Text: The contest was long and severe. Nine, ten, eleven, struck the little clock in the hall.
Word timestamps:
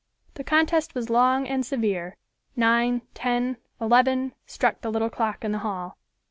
The 0.33 0.43
contest 0.43 0.95
was 0.95 1.11
long 1.11 1.47
and 1.47 1.63
severe. 1.63 2.17
Nine, 2.55 3.03
ten, 3.13 3.57
eleven, 3.79 4.33
struck 4.47 4.81
the 4.81 4.89
little 4.91 5.11
clock 5.11 5.45
in 5.45 5.51
the 5.51 5.59
hall. 5.59 5.95